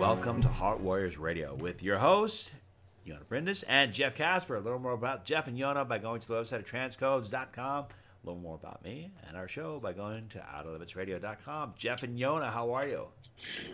Welcome 0.00 0.42
to 0.42 0.48
Heart 0.48 0.80
Warriors 0.80 1.18
Radio 1.18 1.54
with 1.54 1.84
your 1.84 1.98
host, 1.98 2.50
Yona 3.06 3.28
Brindis, 3.28 3.62
and 3.62 3.92
Jeff 3.92 4.16
Casper. 4.16 4.56
A 4.56 4.60
little 4.60 4.80
more 4.80 4.90
about 4.90 5.24
Jeff 5.24 5.46
and 5.46 5.56
Yona 5.56 5.88
by 5.88 5.98
going 5.98 6.20
to 6.20 6.26
the 6.26 6.34
website 6.34 6.58
of 6.58 6.66
transcodes.com. 6.66 7.86
A 8.22 8.26
little 8.26 8.42
more 8.42 8.54
about 8.56 8.84
me 8.84 9.10
and 9.26 9.36
our 9.36 9.48
show 9.48 9.78
by 9.80 9.94
going 9.94 10.28
to 10.30 10.38
outerlimitsradio.com. 10.38 11.74
Jeff 11.78 12.02
and 12.02 12.18
Yona, 12.18 12.52
how 12.52 12.72
are 12.74 12.86
you? 12.86 13.06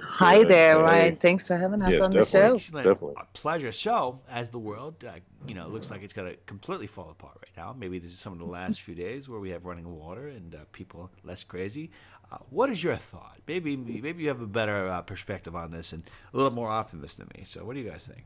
Hi 0.02 0.38
Good. 0.38 0.48
there, 0.48 0.76
Hey. 0.76 0.82
Ryan. 0.82 1.16
Thanks 1.16 1.48
for 1.48 1.56
having 1.56 1.82
us 1.82 1.90
Yes, 1.90 2.02
on 2.02 2.12
the 2.12 2.24
show. 2.24 2.54
Excellent. 2.54 2.84
Definitely. 2.86 3.14
A 3.16 3.24
pleasure. 3.32 3.72
So, 3.72 4.20
as 4.30 4.51
the 4.51 4.60
world, 4.60 5.04
uh, 5.04 5.14
you 5.48 5.54
know, 5.54 5.66
looks 5.66 5.90
like 5.90 6.02
it's 6.02 6.12
going 6.12 6.30
to 6.30 6.37
completely 6.46 6.87
fall 6.87 7.10
apart 7.10 7.38
right 7.42 7.56
now. 7.56 7.74
Maybe 7.77 7.98
this 7.98 8.12
is 8.12 8.20
some 8.20 8.32
of 8.34 8.38
the 8.38 8.45
last 8.45 8.80
few 8.82 8.95
days 8.95 9.28
where 9.28 9.40
we 9.40 9.51
have 9.51 9.64
running 9.64 9.92
water 9.92 10.28
and 10.28 10.54
uh, 10.54 10.59
people 10.70 11.10
less 11.24 11.42
crazy. 11.42 11.90
Uh, 12.30 12.38
what 12.51 12.70
is 12.70 12.82
your 12.82 12.95
thought? 12.96 13.38
Maybe 13.48 13.76
maybe 13.76 14.23
you 14.23 14.28
have 14.28 14.40
a 14.40 14.46
better 14.46 14.88
uh, 14.88 15.02
perspective 15.02 15.56
on 15.56 15.73
this 15.73 15.92
and 15.92 16.04
a 16.32 16.37
little 16.37 16.52
more 16.52 16.68
optimist 16.70 17.18
than 17.18 17.28
me. 17.37 17.45
So, 17.48 17.65
what 17.65 17.74
do 17.74 17.80
you 17.80 17.90
guys 17.90 18.06
think? 18.06 18.24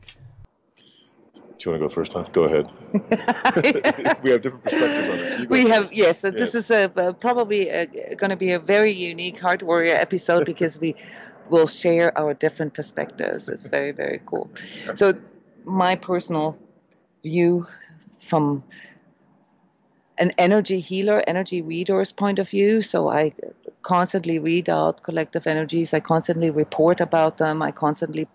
Do 1.57 1.69
you 1.69 1.71
want 1.71 1.83
to 1.83 1.87
go 1.87 1.93
first, 1.93 2.11
Tom? 2.11 2.27
Go 2.31 2.43
ahead. 2.43 2.71
we 4.23 4.31
have 4.31 4.41
different 4.41 4.63
perspectives 4.63 5.09
on 5.09 5.17
this. 5.17 5.49
We 5.49 5.69
have 5.69 5.83
first. 5.85 5.95
yes. 5.95 6.19
so 6.19 6.31
This 6.31 6.55
is 6.55 6.71
a, 6.71 6.91
a 6.95 7.13
probably 7.13 7.65
going 8.17 8.29
to 8.29 8.35
be 8.35 8.51
a 8.53 8.59
very 8.59 8.93
unique 8.93 9.39
Heart 9.39 9.63
Warrior 9.63 9.95
episode 9.95 10.45
because 10.51 10.79
we 10.79 10.95
will 11.49 11.67
share 11.67 12.17
our 12.17 12.33
different 12.33 12.73
perspectives. 12.73 13.49
It's 13.49 13.67
very 13.67 13.91
very 13.91 14.21
cool. 14.25 14.49
So 14.95 15.13
my 15.65 15.95
personal 15.95 16.57
view 17.23 17.67
from 18.19 18.63
an 20.17 20.31
energy 20.37 20.79
healer, 20.79 21.23
energy 21.25 21.61
reader's 21.61 22.11
point 22.11 22.39
of 22.39 22.47
view. 22.49 22.81
So 22.81 23.09
I 23.09 23.33
constantly 23.81 24.39
read 24.39 24.69
out 24.69 25.03
collective 25.03 25.47
energies. 25.47 25.93
I 25.93 25.99
constantly 25.99 26.51
report 26.51 27.01
about 27.01 27.37
them. 27.37 27.61
I 27.61 27.71
constantly 27.71 28.27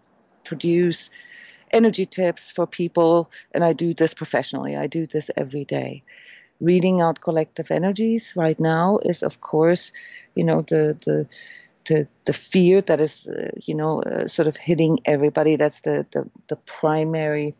produce 0.45 1.11
energy 1.77 2.06
tips 2.06 2.50
for 2.50 2.66
people, 2.66 3.30
and 3.55 3.62
I 3.64 3.72
do 3.74 3.94
this 3.94 4.14
professionally. 4.14 4.77
I 4.77 4.86
do 4.86 5.06
this 5.06 5.30
every 5.36 5.64
day. 5.64 6.02
Reading 6.60 7.00
out 7.00 7.20
collective 7.20 7.70
energies 7.70 8.33
right 8.34 8.58
now 8.58 8.98
is, 8.98 9.22
of 9.22 9.41
course, 9.41 9.92
you 10.34 10.44
know, 10.44 10.62
the 10.62 10.96
the 11.05 11.28
the, 11.88 12.08
the 12.24 12.33
fear 12.33 12.80
that 12.80 13.00
is, 13.00 13.28
uh, 13.28 13.50
you 13.64 13.77
know, 13.77 14.02
uh, 14.02 14.27
sort 14.27 14.48
of 14.48 14.56
hitting 14.56 14.98
everybody. 15.05 15.56
That's 15.56 15.83
the, 15.83 16.05
the 16.12 16.28
the 16.48 16.56
primary 16.56 17.55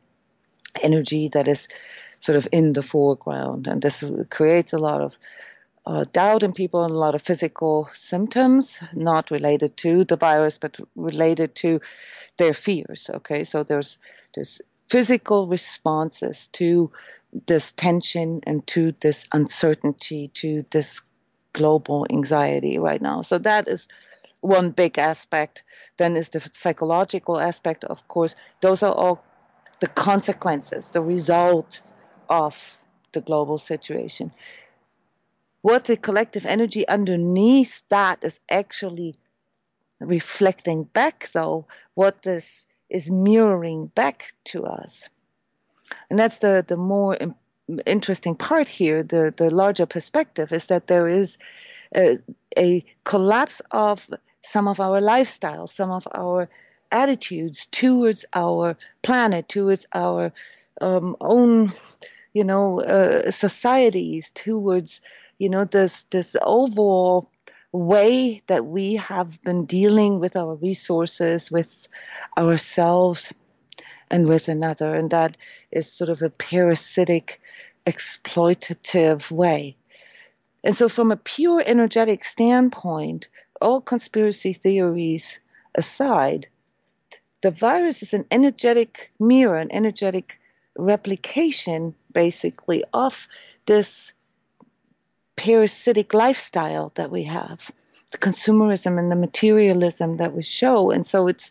energy 0.83 1.28
that 1.28 1.47
is 1.47 1.69
sort 2.20 2.36
of 2.36 2.48
in 2.53 2.73
the 2.73 2.83
foreground, 2.83 3.67
and 3.67 3.83
this 3.83 4.03
creates 4.30 4.73
a 4.73 4.78
lot 4.78 5.01
of 5.03 5.17
uh, 5.87 6.05
doubt 6.12 6.42
in 6.42 6.53
people 6.53 6.84
and 6.84 6.92
a 6.92 6.98
lot 6.98 7.15
of 7.15 7.23
physical 7.23 7.89
symptoms, 7.95 8.79
not 8.92 9.31
related 9.31 9.77
to 9.77 10.05
the 10.05 10.17
virus, 10.17 10.59
but 10.59 10.77
related 10.97 11.55
to 11.55 11.81
their 12.39 12.55
fears. 12.55 13.09
Okay, 13.12 13.45
so 13.45 13.62
there's 13.62 13.98
there's 14.34 14.61
physical 14.89 15.47
responses 15.47 16.48
to 16.48 16.91
this 17.47 17.73
tension 17.73 18.41
and 18.47 18.67
to 18.67 18.92
this 18.92 19.27
uncertainty, 19.33 20.29
to 20.34 20.64
this 20.70 21.01
global 21.53 22.07
anxiety 22.11 22.79
right 22.79 23.01
now. 23.01 23.23
So 23.23 23.39
that 23.39 23.69
is 23.69 23.89
one 24.41 24.70
big 24.70 24.98
aspect. 24.98 25.62
Then 25.97 26.17
is 26.17 26.29
the 26.31 26.41
psychological 26.53 27.41
aspect. 27.41 27.84
Of 27.84 28.07
course, 28.09 28.37
those 28.61 28.83
are 28.83 28.92
all 28.92 29.25
the 29.81 29.87
consequences, 29.87 30.91
the 30.91 31.01
result 31.01 31.81
of 32.29 32.57
the 33.12 33.20
global 33.20 33.59
situation. 33.59 34.33
What 35.67 35.86
the 35.86 35.96
collective 35.96 36.46
energy 36.46 36.86
underneath 36.86 37.83
that 37.89 38.23
is 38.23 38.39
actually 38.48 39.17
reflecting 39.98 40.85
back, 40.85 41.29
though, 41.33 41.67
what 41.95 42.23
this 42.23 42.68
is 42.89 43.11
mirroring 43.11 43.91
back 43.92 44.33
to 44.52 44.67
us. 44.67 45.08
And 46.08 46.20
that's 46.20 46.39
the, 46.39 46.64
the 46.64 46.77
more 46.77 47.18
interesting 47.85 48.36
part 48.36 48.68
here, 48.68 49.02
the, 49.02 49.35
the 49.36 49.51
larger 49.51 49.86
perspective, 49.86 50.52
is 50.52 50.67
that 50.67 50.86
there 50.86 51.08
is 51.08 51.36
a, 51.92 52.18
a 52.57 52.85
collapse 53.02 53.61
of 53.73 54.08
some 54.42 54.68
of 54.68 54.79
our 54.79 55.01
lifestyles, 55.01 55.70
some 55.70 55.91
of 55.91 56.07
our 56.14 56.48
attitudes 56.92 57.67
towards 57.67 58.24
our 58.33 58.77
planet, 59.02 59.48
towards 59.48 59.85
our 59.92 60.33
um, 60.80 61.17
own, 61.20 61.73
you 62.33 62.45
know, 62.45 62.80
uh, 62.80 63.33
societies, 63.33 64.30
towards, 64.30 65.01
you 65.39 65.48
know, 65.48 65.64
this 65.64 66.05
this 66.05 66.36
overall 66.41 67.30
way 67.73 68.41
that 68.47 68.64
we 68.64 68.97
have 68.97 69.42
been 69.42 69.67
dealing 69.67 70.20
with 70.20 70.36
our 70.36 70.57
resources, 70.57 71.51
with 71.51 71.89
ourselves, 72.39 73.33
and 74.11 74.27
with 74.27 74.48
another, 74.48 74.95
and 74.95 75.11
that 75.11 75.36
is 75.73 75.92
sort 75.92 76.11
of 76.11 76.23
a 76.23 76.30
parasitic, 76.30 77.41
exploitative 77.86 79.30
way. 79.30 79.77
And 80.64 80.74
so, 80.74 80.89
from 80.89 81.13
a 81.13 81.17
pure 81.17 81.63
energetic 81.64 82.24
standpoint, 82.24 83.29
all 83.61 83.80
conspiracy 83.80 84.53
theories 84.53 85.39
aside, 85.74 86.48
the 87.42 87.51
virus 87.51 88.03
is 88.03 88.14
an 88.14 88.24
energetic 88.30 89.11
mirror, 89.20 89.57
an 89.57 89.70
energetic 89.70 90.39
replication, 90.77 91.95
basically, 92.14 92.85
of 92.92 93.29
this 93.67 94.13
parasitic 95.36 96.14
lifestyle 96.14 96.91
that 96.97 97.11
we 97.11 97.24
have, 97.24 97.70
the 98.13 98.19
consumerism 98.19 98.98
and 98.98 99.11
the 99.11 99.17
materialism 99.17 100.17
that 100.17 100.33
we 100.33 100.42
show. 100.42 100.91
And 100.91 101.07
so, 101.07 101.29
it's 101.29 101.51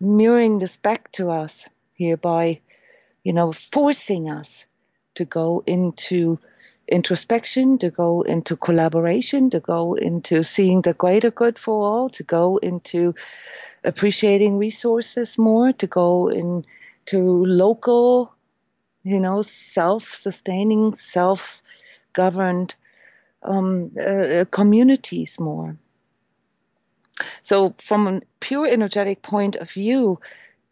mirroring 0.00 0.58
this 0.58 0.76
back 0.76 1.10
to 1.12 1.30
us 1.30 1.68
here 1.96 2.16
by, 2.16 2.60
you 3.24 3.32
know, 3.32 3.52
forcing 3.52 4.30
us 4.30 4.64
to 5.14 5.24
go 5.24 5.62
into 5.66 6.38
introspection, 6.88 7.78
to 7.78 7.90
go 7.90 8.22
into 8.22 8.56
collaboration, 8.56 9.50
to 9.50 9.60
go 9.60 9.94
into 9.94 10.44
seeing 10.44 10.82
the 10.82 10.94
greater 10.94 11.30
good 11.30 11.58
for 11.58 11.74
all, 11.74 12.08
to 12.10 12.22
go 12.22 12.58
into 12.58 13.14
appreciating 13.82 14.58
resources 14.58 15.38
more, 15.38 15.72
to 15.72 15.86
go 15.86 16.28
into 16.28 17.44
local, 17.44 18.32
you 19.02 19.20
know, 19.20 19.42
self-sustaining, 19.42 20.94
self-governed 20.94 22.74
um, 23.46 23.90
uh, 23.98 24.44
communities 24.50 25.38
more. 25.40 25.76
So, 27.42 27.70
from 27.70 28.06
a 28.08 28.20
pure 28.40 28.66
energetic 28.66 29.22
point 29.22 29.56
of 29.56 29.70
view, 29.70 30.18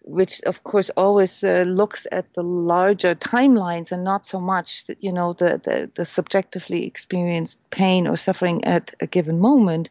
which 0.05 0.43
of 0.43 0.63
course 0.63 0.91
always 0.91 1.43
uh, 1.43 1.65
looks 1.67 2.07
at 2.13 2.33
the 2.35 2.43
larger 2.43 3.15
timelines 3.15 3.93
and 3.93 4.05
not 4.05 4.27
so 4.27 4.41
much, 4.41 4.85
you 5.01 5.13
know, 5.13 5.33
the, 5.33 5.59
the, 5.65 5.91
the 5.95 6.05
subjectively 6.05 6.87
experienced 6.87 7.59
pain 7.71 8.07
or 8.07 8.17
suffering 8.17 8.65
at 8.65 8.93
a 9.01 9.07
given 9.07 9.41
moment, 9.41 9.89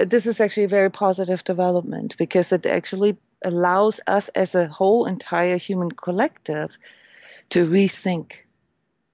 uh, 0.00 0.04
this 0.04 0.26
is 0.26 0.40
actually 0.40 0.64
a 0.64 0.68
very 0.68 0.90
positive 0.90 1.44
development 1.44 2.16
because 2.16 2.52
it 2.52 2.66
actually 2.66 3.16
allows 3.44 4.00
us 4.06 4.28
as 4.30 4.54
a 4.54 4.66
whole 4.66 5.06
entire 5.06 5.58
human 5.58 5.90
collective 5.90 6.76
to 7.50 7.68
rethink, 7.68 8.32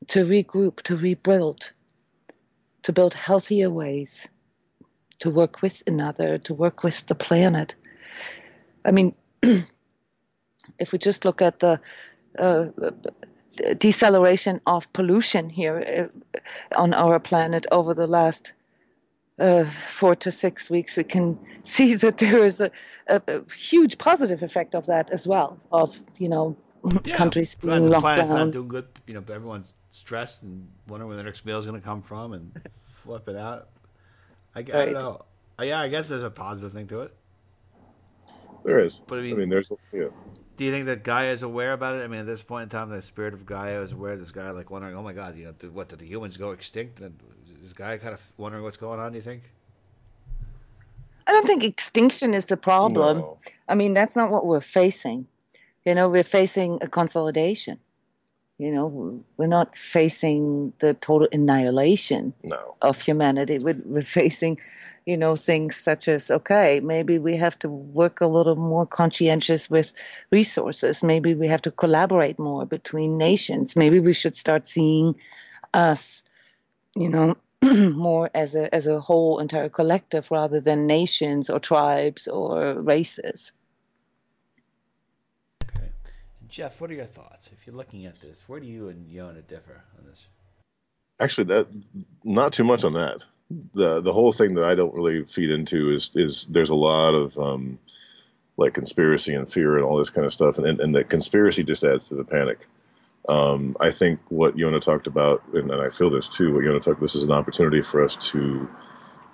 to 0.06 0.24
regroup, 0.24 0.80
to 0.82 0.96
rebuild, 0.96 1.70
to 2.88 2.92
build 2.94 3.12
healthier 3.12 3.68
ways, 3.68 4.26
to 5.20 5.28
work 5.28 5.60
with 5.60 5.82
another, 5.86 6.38
to 6.38 6.54
work 6.54 6.82
with 6.82 7.06
the 7.06 7.14
planet. 7.14 7.74
I 8.82 8.92
mean, 8.92 9.12
if 9.42 10.92
we 10.92 10.98
just 10.98 11.26
look 11.26 11.42
at 11.42 11.60
the 11.60 11.80
uh, 12.38 12.64
deceleration 13.76 14.60
of 14.66 14.90
pollution 14.94 15.50
here 15.50 16.08
uh, 16.08 16.74
on 16.74 16.94
our 16.94 17.20
planet 17.20 17.66
over 17.70 17.92
the 17.92 18.06
last 18.06 18.52
uh, 19.38 19.64
four 19.88 20.16
to 20.16 20.30
six 20.30 20.70
weeks, 20.70 20.96
we 20.96 21.04
can 21.04 21.38
see 21.64 21.94
that 21.96 22.18
there 22.18 22.44
is 22.44 22.60
a, 22.60 22.70
a, 23.08 23.22
a 23.26 23.44
huge 23.54 23.98
positive 23.98 24.42
effect 24.42 24.74
of 24.74 24.86
that 24.86 25.10
as 25.10 25.26
well. 25.26 25.58
Of 25.72 25.98
you 26.18 26.28
know 26.28 26.56
countries 27.12 27.54
being 27.54 27.84
planet, 27.84 27.90
locked 27.90 28.02
planet's 28.02 28.28
down. 28.28 28.36
not 28.36 28.50
doing 28.50 28.68
good. 28.68 28.88
You 29.06 29.14
know, 29.14 29.20
everyone's 29.32 29.74
stressed 29.90 30.42
and 30.42 30.68
wondering 30.88 31.08
where 31.08 31.16
the 31.16 31.22
next 31.24 31.44
meal 31.44 31.58
is 31.58 31.66
going 31.66 31.80
to 31.80 31.84
come 31.84 32.02
from 32.02 32.32
and 32.32 32.52
flip 32.80 33.28
it 33.28 33.36
out. 33.36 33.68
I, 34.54 34.60
Right. 34.72 34.86
don't 34.86 34.92
know. 34.92 35.24
Uh, 35.58 35.64
Yeah, 35.64 35.80
I 35.80 35.88
guess 35.88 36.08
there's 36.08 36.22
a 36.24 36.30
positive 36.30 36.72
thing 36.72 36.88
to 36.88 37.02
it. 37.02 37.14
There 38.64 38.80
is. 38.80 39.00
But 39.06 39.18
I 39.18 39.22
I 39.30 39.34
mean, 39.34 39.36
mean, 39.36 39.48
there's 39.48 39.70
yeah. 39.92 40.08
do 40.56 40.64
you 40.64 40.72
think 40.72 40.86
that 40.86 41.04
Gaia 41.04 41.30
is 41.32 41.42
aware 41.42 41.72
about 41.72 41.96
it? 41.96 42.02
I 42.04 42.08
mean, 42.08 42.20
at 42.20 42.26
this 42.26 42.42
point 42.42 42.64
in 42.64 42.68
time, 42.70 42.90
the 42.90 43.02
spirit 43.02 43.34
of 43.34 43.46
Gaia 43.46 43.80
is 43.82 43.92
aware. 43.92 44.16
This 44.16 44.32
Gaia 44.32 44.52
like 44.52 44.70
wondering, 44.70 44.96
oh 44.96 45.02
my 45.02 45.12
God, 45.12 45.36
you 45.36 45.44
know, 45.46 45.52
did, 45.52 45.74
what 45.74 45.88
did 45.88 46.00
the 46.00 46.06
humans 46.06 46.36
go 46.36 46.52
extinct? 46.52 47.00
And 47.00 47.18
is 47.62 47.72
Gaia 47.72 47.98
kind 47.98 48.14
of 48.14 48.20
wondering 48.36 48.64
what's 48.64 48.76
going 48.76 49.00
on? 49.00 49.12
Do 49.12 49.16
you 49.16 49.22
think? 49.22 49.42
I 51.26 51.32
don't 51.32 51.46
think 51.46 51.64
extinction 51.64 52.34
is 52.34 52.46
the 52.46 52.56
problem. 52.56 53.18
No. 53.18 53.38
I 53.68 53.74
mean, 53.74 53.92
that's 53.92 54.16
not 54.16 54.30
what 54.30 54.46
we're 54.46 54.60
facing. 54.60 55.26
You 55.84 55.94
know, 55.94 56.08
we're 56.08 56.24
facing 56.24 56.78
a 56.82 56.88
consolidation. 56.88 57.78
You 58.58 58.72
know, 58.72 59.22
we're 59.36 59.46
not 59.46 59.76
facing 59.76 60.72
the 60.80 60.94
total 60.94 61.28
annihilation 61.30 62.32
No. 62.42 62.74
of 62.82 63.00
humanity. 63.00 63.58
We're, 63.58 63.80
we're 63.84 64.02
facing, 64.02 64.58
you 65.06 65.16
know, 65.16 65.36
things 65.36 65.76
such 65.76 66.08
as 66.08 66.30
okay, 66.30 66.80
maybe 66.80 67.18
we 67.18 67.36
have 67.36 67.58
to 67.60 67.68
work 67.68 68.20
a 68.20 68.26
little 68.26 68.56
more 68.56 68.86
conscientious 68.86 69.70
with 69.70 69.92
resources. 70.30 71.04
Maybe 71.04 71.34
we 71.34 71.48
have 71.48 71.62
to 71.62 71.70
collaborate 71.70 72.38
more 72.38 72.66
between 72.66 73.16
nations. 73.18 73.76
Maybe 73.76 74.00
we 74.00 74.12
should 74.12 74.34
start 74.34 74.66
seeing 74.66 75.14
us, 75.72 76.22
you 76.96 77.10
know, 77.10 77.36
more 77.62 78.30
as 78.34 78.54
a 78.54 78.72
as 78.74 78.86
a 78.86 79.00
whole 79.00 79.40
entire 79.40 79.68
collective 79.68 80.30
rather 80.30 80.60
than 80.60 80.86
nations 80.86 81.50
or 81.50 81.58
tribes 81.58 82.28
or 82.28 82.80
races. 82.82 83.52
Okay. 85.64 85.88
Jeff, 86.48 86.80
what 86.80 86.90
are 86.90 86.94
your 86.94 87.04
thoughts? 87.04 87.50
If 87.52 87.66
you're 87.66 87.76
looking 87.76 88.06
at 88.06 88.20
this, 88.20 88.48
where 88.48 88.60
do 88.60 88.66
you 88.66 88.88
and 88.88 89.10
Yona 89.10 89.46
differ 89.46 89.82
on 89.98 90.06
this? 90.06 90.26
Actually, 91.20 91.44
that 91.44 91.66
not 92.22 92.52
too 92.52 92.64
much 92.64 92.84
on 92.84 92.92
that. 92.92 93.24
The 93.74 94.00
the 94.00 94.12
whole 94.12 94.32
thing 94.32 94.54
that 94.54 94.64
I 94.64 94.76
don't 94.76 94.94
really 94.94 95.24
feed 95.24 95.50
into 95.50 95.90
is 95.90 96.14
is 96.14 96.46
there's 96.46 96.70
a 96.70 96.76
lot 96.76 97.14
of 97.14 97.36
um, 97.38 97.78
like 98.56 98.74
conspiracy 98.74 99.34
and 99.34 99.50
fear 99.50 99.76
and 99.76 99.84
all 99.84 99.96
this 99.96 100.10
kind 100.10 100.26
of 100.26 100.32
stuff, 100.32 100.58
and 100.58 100.66
and, 100.66 100.78
and 100.78 100.94
the 100.94 101.02
conspiracy 101.02 101.64
just 101.64 101.82
adds 101.82 102.08
to 102.10 102.14
the 102.14 102.24
panic. 102.24 102.60
Um, 103.28 103.76
I 103.80 103.90
think 103.90 104.20
what 104.28 104.56
Yona 104.56 104.80
talked 104.80 105.06
about, 105.06 105.42
and, 105.52 105.70
and 105.70 105.80
I 105.82 105.90
feel 105.90 106.10
this 106.10 106.28
too. 106.28 106.54
What 106.54 106.64
Yona 106.64 106.76
talked, 106.76 106.98
about 106.98 107.00
this 107.00 107.14
is 107.14 107.24
an 107.24 107.32
opportunity 107.32 107.82
for 107.82 108.02
us 108.02 108.16
to 108.30 108.66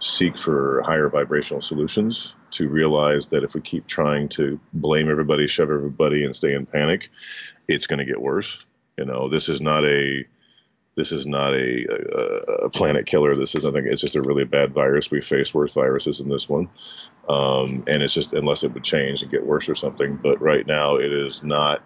seek 0.00 0.37
for 0.37 0.82
higher 0.82 1.08
vibrational 1.08 1.62
solutions. 1.62 2.35
To 2.52 2.69
realize 2.69 3.29
that 3.29 3.43
if 3.43 3.55
we 3.55 3.61
keep 3.61 3.87
trying 3.87 4.29
to 4.31 4.61
blame 4.73 5.11
everybody, 5.11 5.49
shove 5.49 5.70
everybody, 5.70 6.25
and 6.25 6.37
stay 6.37 6.55
in 6.55 6.67
panic, 6.67 7.08
it's 7.67 7.88
going 7.88 7.99
to 7.99 8.05
get 8.05 8.20
worse. 8.20 8.64
You 8.96 9.06
know, 9.06 9.29
this 9.29 9.49
is 9.49 9.61
not 9.61 9.85
a 9.85 10.25
this 10.96 11.11
is 11.11 11.26
not 11.26 11.52
a, 11.55 11.87
a, 11.91 12.67
a, 12.67 12.70
planet 12.70 13.06
killer. 13.06 13.35
This 13.35 13.56
is 13.56 13.64
nothing. 13.64 13.87
It's 13.87 14.00
just 14.00 14.14
a 14.14 14.23
really 14.23 14.44
bad 14.44 14.73
virus. 14.73 15.11
We 15.11 15.20
face 15.20 15.52
worse 15.52 15.73
viruses 15.73 16.19
than 16.19 16.29
this 16.29 16.49
one, 16.49 16.69
um, 17.29 17.82
and 17.88 18.02
it's 18.02 18.14
just 18.14 18.32
unless 18.32 18.62
it 18.62 18.73
would 18.73 18.85
change 18.85 19.23
and 19.23 19.31
get 19.31 19.44
worse 19.44 19.69
or 19.69 19.75
something. 19.75 20.17
But 20.23 20.41
right 20.41 20.67
now, 20.67 20.96
it 20.96 21.12
is 21.12 21.43
not 21.43 21.82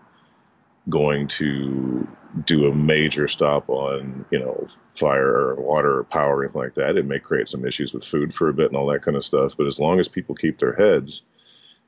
going 0.88 1.28
to 1.28 2.06
do 2.44 2.68
a 2.68 2.74
major 2.74 3.26
stop 3.26 3.68
on 3.68 4.24
you 4.30 4.38
know 4.38 4.66
fire 4.88 5.32
or 5.32 5.62
water 5.62 5.98
or 5.98 6.04
power 6.04 6.38
or 6.38 6.44
anything 6.44 6.60
like 6.60 6.74
that. 6.74 6.96
It 6.96 7.06
may 7.06 7.18
create 7.18 7.48
some 7.48 7.64
issues 7.64 7.92
with 7.92 8.04
food 8.04 8.34
for 8.34 8.48
a 8.48 8.54
bit 8.54 8.68
and 8.68 8.76
all 8.76 8.86
that 8.88 9.02
kind 9.02 9.16
of 9.16 9.24
stuff. 9.24 9.54
But 9.56 9.66
as 9.66 9.78
long 9.78 9.98
as 9.98 10.08
people 10.08 10.34
keep 10.34 10.58
their 10.58 10.74
heads 10.74 11.22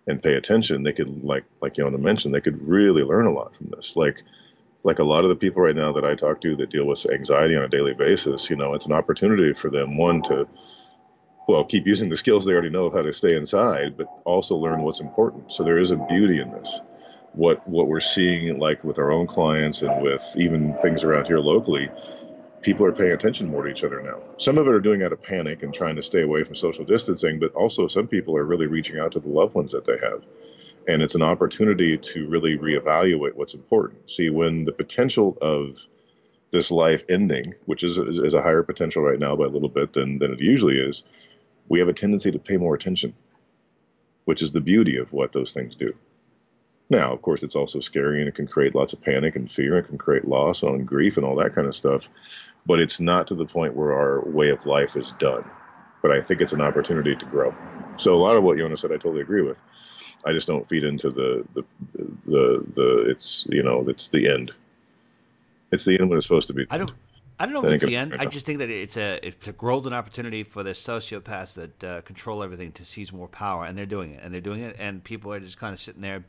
and 0.06 0.22
pay 0.22 0.34
attention, 0.34 0.82
they 0.82 0.92
could 0.92 1.24
like 1.24 1.44
like 1.60 1.74
Yona 1.74 1.98
mentioned, 1.98 2.34
they 2.34 2.40
could 2.40 2.60
really 2.66 3.02
learn 3.02 3.26
a 3.26 3.32
lot 3.32 3.54
from 3.54 3.68
this. 3.68 3.96
Like 3.96 4.16
like 4.82 4.98
a 4.98 5.04
lot 5.04 5.24
of 5.24 5.30
the 5.30 5.36
people 5.36 5.62
right 5.62 5.76
now 5.76 5.92
that 5.92 6.04
I 6.04 6.14
talk 6.14 6.40
to 6.40 6.56
that 6.56 6.70
deal 6.70 6.86
with 6.86 7.10
anxiety 7.10 7.56
on 7.56 7.62
a 7.62 7.68
daily 7.68 7.94
basis, 7.94 8.48
you 8.48 8.56
know, 8.56 8.74
it's 8.74 8.86
an 8.86 8.92
opportunity 8.92 9.52
for 9.52 9.70
them 9.70 9.98
one 9.98 10.22
to 10.22 10.46
well 11.48 11.64
keep 11.64 11.86
using 11.86 12.08
the 12.08 12.16
skills 12.16 12.44
they 12.44 12.52
already 12.52 12.70
know 12.70 12.86
of 12.86 12.94
how 12.94 13.02
to 13.02 13.12
stay 13.12 13.36
inside, 13.36 13.96
but 13.96 14.06
also 14.24 14.56
learn 14.56 14.82
what's 14.82 15.00
important. 15.00 15.52
So 15.52 15.64
there 15.64 15.78
is 15.78 15.90
a 15.90 16.06
beauty 16.06 16.40
in 16.40 16.50
this 16.50 16.89
what 17.32 17.66
what 17.68 17.86
we're 17.86 18.00
seeing 18.00 18.58
like 18.58 18.82
with 18.82 18.98
our 18.98 19.12
own 19.12 19.26
clients 19.26 19.82
and 19.82 20.02
with 20.02 20.22
even 20.36 20.74
things 20.82 21.04
around 21.04 21.26
here 21.26 21.38
locally 21.38 21.88
people 22.62 22.84
are 22.84 22.92
paying 22.92 23.12
attention 23.12 23.48
more 23.48 23.64
to 23.64 23.70
each 23.70 23.84
other 23.84 24.02
now. 24.02 24.20
Some 24.38 24.58
of 24.58 24.66
it 24.66 24.72
are 24.74 24.80
doing 24.80 25.02
out 25.02 25.12
of 25.12 25.22
panic 25.22 25.62
and 25.62 25.72
trying 25.72 25.96
to 25.96 26.02
stay 26.02 26.22
away 26.22 26.44
from 26.44 26.54
social 26.54 26.84
distancing 26.84 27.38
but 27.38 27.52
also 27.54 27.88
some 27.88 28.06
people 28.06 28.36
are 28.36 28.44
really 28.44 28.66
reaching 28.66 28.98
out 28.98 29.12
to 29.12 29.20
the 29.20 29.28
loved 29.28 29.54
ones 29.54 29.72
that 29.72 29.86
they 29.86 29.96
have. 29.98 30.22
And 30.88 31.02
it's 31.02 31.14
an 31.14 31.22
opportunity 31.22 31.96
to 31.96 32.28
really 32.28 32.58
reevaluate 32.58 33.36
what's 33.36 33.54
important. 33.54 34.10
See 34.10 34.30
when 34.30 34.64
the 34.64 34.72
potential 34.72 35.36
of 35.40 35.76
this 36.50 36.70
life 36.70 37.04
ending 37.08 37.54
which 37.66 37.84
is, 37.84 37.96
is 37.96 38.34
a 38.34 38.42
higher 38.42 38.62
potential 38.62 39.02
right 39.02 39.18
now 39.18 39.36
by 39.36 39.44
a 39.44 39.48
little 39.48 39.68
bit 39.68 39.92
than, 39.92 40.18
than 40.18 40.32
it 40.32 40.40
usually 40.40 40.78
is 40.78 41.04
we 41.68 41.78
have 41.78 41.88
a 41.88 41.92
tendency 41.92 42.32
to 42.32 42.38
pay 42.38 42.56
more 42.56 42.74
attention 42.74 43.14
which 44.24 44.42
is 44.42 44.52
the 44.52 44.60
beauty 44.60 44.96
of 44.96 45.12
what 45.12 45.32
those 45.32 45.52
things 45.52 45.76
do 45.76 45.92
now, 46.90 47.12
of 47.12 47.22
course, 47.22 47.44
it's 47.44 47.54
also 47.54 47.78
scary 47.78 48.18
and 48.18 48.28
it 48.28 48.34
can 48.34 48.48
create 48.48 48.74
lots 48.74 48.92
of 48.92 49.00
panic 49.00 49.36
and 49.36 49.50
fear. 49.50 49.78
It 49.78 49.84
can 49.84 49.96
create 49.96 50.24
loss 50.24 50.64
and 50.64 50.86
grief 50.86 51.16
and 51.16 51.24
all 51.24 51.36
that 51.36 51.54
kind 51.54 51.68
of 51.68 51.76
stuff. 51.76 52.08
But 52.66 52.80
it's 52.80 52.98
not 52.98 53.28
to 53.28 53.36
the 53.36 53.46
point 53.46 53.76
where 53.76 53.92
our 53.92 54.24
way 54.26 54.50
of 54.50 54.66
life 54.66 54.96
is 54.96 55.12
done. 55.12 55.48
But 56.02 56.10
I 56.10 56.20
think 56.20 56.40
it's 56.40 56.52
an 56.52 56.60
opportunity 56.60 57.14
to 57.14 57.24
grow. 57.26 57.54
So 57.96 58.14
a 58.14 58.16
lot 58.16 58.36
of 58.36 58.42
what 58.42 58.58
Yona 58.58 58.76
said, 58.76 58.90
I 58.90 58.94
totally 58.94 59.20
agree 59.20 59.42
with. 59.42 59.60
I 60.24 60.32
just 60.32 60.48
don't 60.48 60.68
feed 60.68 60.84
into 60.84 61.10
the 61.10 61.46
the 61.54 61.62
the, 62.26 62.72
the 62.74 63.06
it's 63.08 63.46
you 63.48 63.62
know 63.62 63.84
it's 63.88 64.08
the 64.08 64.28
end. 64.28 64.50
It's 65.72 65.84
the 65.84 65.98
end 65.98 66.10
when 66.10 66.18
it's 66.18 66.26
supposed 66.26 66.48
to 66.48 66.54
be. 66.54 66.66
I 66.70 66.78
don't. 66.78 66.92
I 67.38 67.46
don't 67.46 67.54
know 67.54 67.64
if 67.66 67.74
it's 67.74 67.84
the 67.84 67.96
end. 67.96 68.14
I 68.18 68.26
just 68.26 68.44
think 68.44 68.58
that 68.58 68.68
it's 68.68 68.98
a 68.98 69.18
it's 69.26 69.48
a 69.48 69.52
golden 69.52 69.94
opportunity 69.94 70.42
for 70.42 70.62
the 70.62 70.72
sociopaths 70.72 71.54
that 71.54 71.84
uh, 71.84 72.00
control 72.02 72.42
everything 72.42 72.72
to 72.72 72.84
seize 72.84 73.12
more 73.12 73.28
power, 73.28 73.64
and 73.64 73.78
they're 73.78 73.86
doing 73.86 74.12
it, 74.12 74.20
and 74.22 74.34
they're 74.34 74.42
doing 74.42 74.60
it, 74.60 74.76
and 74.78 75.02
people 75.02 75.32
are 75.32 75.40
just 75.40 75.58
kind 75.58 75.72
of 75.72 75.80
sitting 75.80 76.02
there 76.02 76.24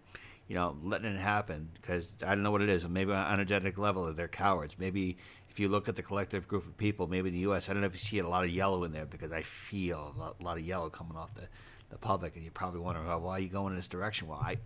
you 0.51 0.55
know, 0.55 0.75
letting 0.83 1.15
it 1.15 1.17
happen 1.17 1.69
because 1.75 2.13
I 2.21 2.35
don't 2.35 2.43
know 2.43 2.51
what 2.51 2.61
it 2.61 2.67
is. 2.67 2.85
Maybe 2.85 3.13
on 3.13 3.25
an 3.25 3.31
energetic 3.31 3.77
level, 3.77 4.11
they're 4.11 4.27
cowards. 4.27 4.75
Maybe 4.77 5.15
if 5.49 5.61
you 5.61 5.69
look 5.69 5.87
at 5.87 5.95
the 5.95 6.03
collective 6.03 6.45
group 6.45 6.67
of 6.67 6.75
people, 6.75 7.07
maybe 7.07 7.29
in 7.29 7.35
the 7.35 7.41
U.S., 7.41 7.69
I 7.69 7.71
don't 7.71 7.79
know 7.79 7.87
if 7.87 7.93
you 7.93 7.99
see 7.99 8.19
a 8.19 8.27
lot 8.27 8.43
of 8.43 8.49
yellow 8.49 8.83
in 8.83 8.91
there 8.91 9.05
because 9.05 9.31
I 9.31 9.43
feel 9.43 10.35
a 10.41 10.43
lot 10.43 10.57
of 10.57 10.65
yellow 10.65 10.89
coming 10.89 11.15
off 11.15 11.33
the, 11.35 11.47
the 11.89 11.97
public, 11.97 12.35
and 12.35 12.43
you're 12.43 12.51
probably 12.51 12.81
wondering, 12.81 13.07
well, 13.07 13.21
why 13.21 13.37
are 13.37 13.39
you 13.39 13.47
going 13.47 13.71
in 13.71 13.77
this 13.77 13.87
direction? 13.87 14.27
Well, 14.27 14.41
I, 14.43 14.57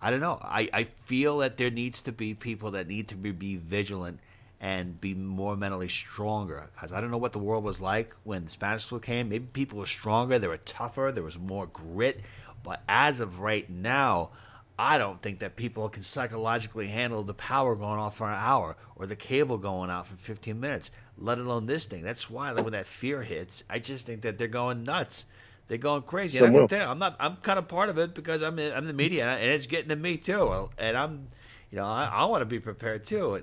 I 0.00 0.12
don't 0.12 0.20
know. 0.20 0.38
I, 0.40 0.68
I 0.72 0.84
feel 1.06 1.38
that 1.38 1.56
there 1.56 1.70
needs 1.70 2.02
to 2.02 2.12
be 2.12 2.34
people 2.34 2.70
that 2.70 2.86
need 2.86 3.08
to 3.08 3.16
be, 3.16 3.32
be 3.32 3.56
vigilant 3.56 4.20
and 4.60 5.00
be 5.00 5.14
more 5.14 5.56
mentally 5.56 5.88
stronger 5.88 6.70
because 6.74 6.92
I 6.92 7.00
don't 7.00 7.10
know 7.10 7.18
what 7.18 7.32
the 7.32 7.40
world 7.40 7.64
was 7.64 7.80
like 7.80 8.14
when 8.22 8.44
the 8.44 8.50
Spanish 8.52 8.84
flu 8.84 9.00
came. 9.00 9.30
Maybe 9.30 9.46
people 9.46 9.80
were 9.80 9.86
stronger, 9.86 10.38
they 10.38 10.46
were 10.46 10.58
tougher, 10.58 11.10
there 11.12 11.24
was 11.24 11.36
more 11.36 11.66
grit. 11.66 12.20
But 12.62 12.84
as 12.88 13.18
of 13.18 13.40
right 13.40 13.68
now, 13.68 14.30
I 14.78 14.98
don't 14.98 15.20
think 15.22 15.40
that 15.40 15.56
people 15.56 15.88
can 15.88 16.02
psychologically 16.02 16.88
handle 16.88 17.22
the 17.22 17.34
power 17.34 17.76
going 17.76 17.98
off 18.00 18.16
for 18.16 18.28
an 18.28 18.34
hour 18.34 18.76
or 18.96 19.06
the 19.06 19.16
cable 19.16 19.58
going 19.58 19.90
out 19.90 20.06
for 20.06 20.16
15 20.16 20.58
minutes, 20.58 20.90
let 21.18 21.38
alone 21.38 21.66
this 21.66 21.84
thing. 21.86 22.02
That's 22.02 22.28
why 22.28 22.50
like, 22.50 22.62
when 22.64 22.72
that 22.72 22.86
fear 22.86 23.22
hits, 23.22 23.62
I 23.70 23.78
just 23.78 24.06
think 24.06 24.22
that 24.22 24.38
they're 24.38 24.48
going 24.48 24.84
nuts. 24.84 25.24
They're 25.68 25.78
going 25.78 26.02
crazy. 26.02 26.38
And 26.38 26.46
I 26.46 26.50
can 26.50 26.66
tell, 26.66 26.90
I'm 26.90 26.98
not. 26.98 27.16
I'm 27.20 27.36
kind 27.36 27.58
of 27.58 27.68
part 27.68 27.88
of 27.88 27.98
it 27.98 28.14
because 28.14 28.42
I'm 28.42 28.58
in, 28.58 28.72
I'm 28.72 28.86
the 28.86 28.92
media 28.92 29.26
and 29.26 29.50
it's 29.50 29.66
getting 29.66 29.88
to 29.90 29.96
me 29.96 30.18
too. 30.18 30.68
And 30.78 30.96
I'm, 30.96 31.28
you 31.70 31.78
know, 31.78 31.86
I, 31.86 32.06
I 32.06 32.24
want 32.24 32.42
to 32.42 32.46
be 32.46 32.60
prepared 32.60 33.04
too. 33.06 33.42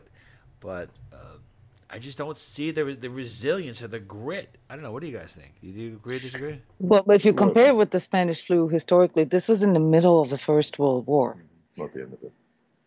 But 0.60 0.92
uh, 1.14 1.38
I 1.92 2.00
just 2.00 2.18
don't 2.18 2.38
see 2.38 2.72
the 2.72 2.84
the 2.84 3.10
resilience 3.10 3.84
or 3.84 3.88
the 3.88 4.00
grit. 4.00 4.50
I 4.70 4.76
don't 4.76 4.84
know. 4.84 4.92
What 4.92 5.02
do 5.02 5.08
you 5.08 5.18
guys 5.18 5.36
think? 5.36 5.54
Do 5.62 5.68
you 5.68 5.94
agree 5.96 6.18
or 6.18 6.20
disagree? 6.20 6.62
Well, 6.80 7.04
if 7.12 7.26
you 7.26 7.34
compare 7.34 7.76
with 7.76 7.92
the 7.92 8.00
Spanish 8.00 8.46
flu 8.46 8.70
historically, 8.70 9.26
this 9.26 9.48
was 9.48 9.62
in 9.62 9.74
the 9.74 9.80
middle 9.80 10.22
of 10.22 10.30
the 10.30 10.38
First 10.38 10.80
World 10.80 11.06
War. 11.08 11.36
Not 11.78 11.92
the 11.92 12.04
end 12.04 12.14
of 12.14 12.24
it. 12.24 12.32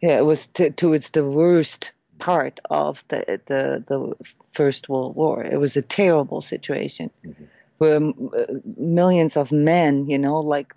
Yeah, 0.01 0.19
it 0.19 0.25
was 0.25 0.47
to, 0.59 0.71
towards 0.71 1.11
the 1.11 1.25
worst 1.25 1.93
part 2.19 2.61
of 2.71 3.05
the 3.09 3.41
the 3.47 3.85
the 3.87 4.15
First 4.53 4.89
World 4.89 5.17
War. 5.17 5.45
It 5.45 5.59
was 5.59 5.77
a 5.77 5.83
terrible 5.83 6.41
situation. 6.41 7.11
Mm-hmm 7.25 7.45
where 7.85 7.97
uh, 7.97 8.47
millions 8.79 9.37
of 9.37 9.53
men, 9.53 10.09
you 10.09 10.19
know, 10.19 10.41
like 10.41 10.73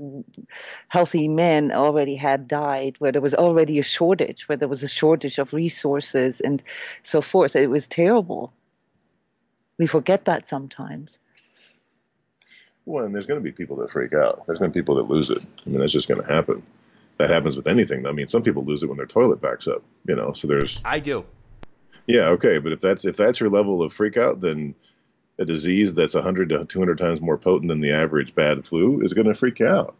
healthy 0.89 1.27
men 1.27 1.71
already 1.71 2.15
had 2.15 2.47
died, 2.47 2.95
where 2.99 3.11
there 3.11 3.21
was 3.21 3.33
already 3.33 3.79
a 3.79 3.83
shortage, 3.83 4.47
where 4.47 4.57
there 4.57 4.67
was 4.67 4.83
a 4.83 4.89
shortage 4.89 5.37
of 5.37 5.53
resources 5.53 6.41
and 6.41 6.61
so 7.03 7.21
forth. 7.21 7.55
It 7.55 7.69
was 7.69 7.87
terrible. 7.87 8.51
We 9.79 9.87
forget 9.87 10.25
that 10.25 10.47
sometimes. 10.47 11.19
Well, 12.85 13.05
and 13.05 13.13
there's 13.13 13.27
going 13.27 13.39
to 13.39 13.43
be 13.43 13.51
people 13.51 13.77
that 13.77 13.91
freak 13.91 14.13
out. 14.13 14.43
There's 14.47 14.59
going 14.59 14.71
to 14.71 14.73
be 14.73 14.81
people 14.81 14.95
that 14.95 15.03
lose 15.03 15.29
it. 15.29 15.39
I 15.65 15.69
mean, 15.69 15.79
that's 15.79 15.91
just 15.91 16.07
going 16.07 16.21
to 16.21 16.33
happen. 16.33 16.61
That 17.19 17.29
happens 17.29 17.55
with 17.57 17.67
anything. 17.67 18.05
I 18.05 18.11
mean, 18.11 18.27
some 18.27 18.43
people 18.43 18.63
lose 18.63 18.83
it 18.83 18.87
when 18.87 18.97
their 18.97 19.05
toilet 19.05 19.41
backs 19.41 19.67
up. 19.67 19.81
You 20.07 20.15
know, 20.15 20.33
so 20.33 20.47
there's. 20.47 20.81
I 20.85 20.99
do. 20.99 21.25
Yeah. 22.05 22.29
Okay, 22.29 22.59
but 22.59 22.71
if 22.71 22.79
that's 22.79 23.05
if 23.05 23.17
that's 23.17 23.39
your 23.39 23.49
level 23.49 23.83
of 23.83 23.91
freak 23.91 24.17
out, 24.17 24.39
then 24.39 24.75
a 25.39 25.45
disease 25.45 25.93
that's 25.93 26.15
100 26.15 26.49
to 26.49 26.65
200 26.65 26.97
times 26.97 27.21
more 27.21 27.37
potent 27.37 27.69
than 27.69 27.81
the 27.81 27.91
average 27.91 28.33
bad 28.33 28.65
flu 28.65 29.01
is 29.01 29.13
going 29.13 29.27
to 29.27 29.35
freak 29.35 29.61
out. 29.61 29.95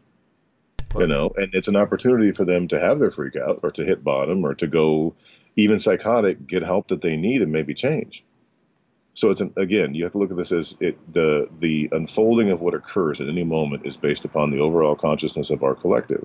You 0.98 1.06
know, 1.08 1.32
and 1.36 1.54
it's 1.54 1.68
an 1.68 1.76
opportunity 1.76 2.32
for 2.32 2.46
them 2.46 2.68
to 2.70 2.80
have 2.80 2.98
their 2.98 3.12
freak 3.12 3.36
out 3.36 3.60
or 3.62 3.72
to 3.72 3.86
hit 3.86 4.04
bottom 4.04 4.44
or 4.44 4.56
to 4.56 4.68
go 4.68 5.14
even 5.56 5.80
psychotic, 5.80 6.48
get 6.48 6.64
help 6.64 6.88
that 6.88 7.02
they 7.02 7.18
need 7.18 7.42
and 7.42 7.52
maybe 7.52 7.74
change. 7.74 8.24
So 9.16 9.32
it's 9.32 9.42
an, 9.42 9.52
again, 9.58 9.96
you 9.96 10.04
have 10.04 10.14
to 10.14 10.20
look 10.20 10.32
at 10.32 10.38
this 10.38 10.52
as 10.52 10.76
it 10.80 10.96
the 11.12 11.50
the 11.60 11.90
unfolding 11.92 12.52
of 12.52 12.62
what 12.62 12.76
occurs 12.76 13.20
at 13.20 13.28
any 13.28 13.44
moment 13.44 13.86
is 13.86 13.98
based 13.98 14.26
upon 14.26 14.52
the 14.52 14.60
overall 14.60 14.96
consciousness 14.96 15.50
of 15.50 15.64
our 15.64 15.74
collective. 15.74 16.24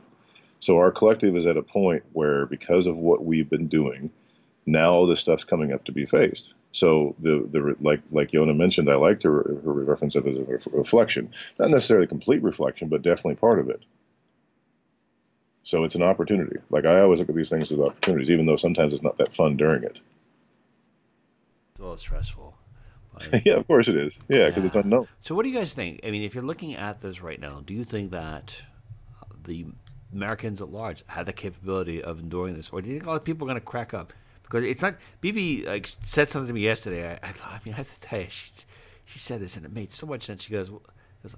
So 0.61 0.76
our 0.76 0.92
collective 0.92 1.35
is 1.35 1.47
at 1.47 1.57
a 1.57 1.62
point 1.62 2.04
where 2.12 2.47
because 2.47 2.87
of 2.87 2.97
what 2.97 3.25
we've 3.25 3.49
been 3.49 3.66
doing, 3.66 4.11
now 4.66 4.92
all 4.92 5.07
this 5.07 5.21
stuff's 5.21 5.45
coming 5.45 5.73
up 5.73 5.85
to 5.85 5.92
be 5.92 6.07
faced. 6.07 6.54
So 6.75 7.14
the 7.21 7.40
the 7.40 7.76
like 7.81 8.00
like 8.12 8.31
Yona 8.31 8.57
mentioned, 8.57 8.90
I 8.90 8.95
liked 8.95 9.23
her, 9.25 9.45
her 9.64 9.85
reference 9.85 10.14
of 10.14 10.26
it 10.26 10.37
as 10.37 10.49
a 10.49 10.78
reflection, 10.78 11.28
not 11.59 11.71
necessarily 11.71 12.07
complete 12.07 12.42
reflection, 12.42 12.88
but 12.88 13.02
definitely 13.02 13.37
part 13.37 13.59
of 13.59 13.69
it. 13.69 13.85
So 15.64 15.85
it's 15.85 15.95
an 15.95 16.02
opportunity. 16.02 16.57
Like 16.71 16.85
I 16.85 17.00
always 17.00 17.21
look 17.21 17.28
at 17.28 17.35
these 17.35 17.50
things 17.50 17.71
as 17.73 17.78
opportunities, 17.78 18.31
even 18.31 18.47
though 18.47 18.57
sometimes 18.57 18.92
it's 18.92 19.02
not 19.02 19.19
that 19.19 19.35
fun 19.35 19.57
during 19.57 19.85
it. 19.85 20.00
It's 21.71 21.78
a 21.78 21.83
little 21.83 21.97
stressful. 21.97 22.57
But... 23.12 23.42
yeah, 23.47 23.54
of 23.54 23.66
course 23.66 23.88
it 23.88 23.97
is. 23.97 24.19
Yeah, 24.28 24.49
because 24.49 24.62
yeah. 24.62 24.66
it's 24.66 24.76
unknown. 24.76 25.09
So 25.21 25.35
what 25.35 25.45
do 25.45 25.50
you 25.50 25.59
guys 25.59 25.75
think? 25.75 26.00
I 26.04 26.11
mean, 26.11 26.23
if 26.23 26.35
you're 26.35 26.45
looking 26.45 26.75
at 26.75 27.00
this 27.00 27.21
right 27.21 27.40
now, 27.40 27.62
do 27.64 27.75
you 27.75 27.85
think 27.85 28.12
that 28.12 28.54
the 29.45 29.66
Americans 30.12 30.62
at 30.62 30.71
large 30.71 31.04
have 31.07 31.26
the 31.26 31.33
capability 31.33 32.02
of 32.02 32.19
enduring 32.19 32.54
this, 32.54 32.71
or 32.71 32.81
do 32.81 32.88
you 32.88 32.95
think 32.95 33.07
a 33.07 33.11
lot 33.11 33.16
of 33.16 33.25
people 33.25 33.47
are 33.47 33.50
going 33.50 33.61
to 33.61 33.64
crack 33.64 33.95
up? 33.95 34.12
Because 34.53 34.69
it's 34.69 34.83
not. 34.83 34.97
Bibi 35.23 35.65
like, 35.65 35.87
said 36.05 36.29
something 36.29 36.49
to 36.49 36.53
me 36.53 36.61
yesterday. 36.61 37.19
I, 37.23 37.27
I, 37.27 37.31
I 37.31 37.61
mean, 37.65 37.73
I 37.73 37.79
have 37.79 37.95
to 37.95 38.01
tell 38.01 38.21
you, 38.21 38.27
she, 38.29 38.51
she 39.07 39.19
said 39.19 39.41
this, 39.41 39.57
and 39.57 39.65
it 39.65 39.73
made 39.73 39.91
so 39.91 40.07
much 40.07 40.25
sense. 40.25 40.43
She 40.43 40.53
goes, 40.53 40.71